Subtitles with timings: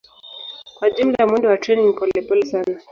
[0.75, 2.79] Kwa jumla mwendo wa treni ni polepole sana.